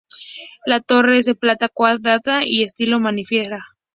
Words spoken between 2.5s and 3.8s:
estilo manierista.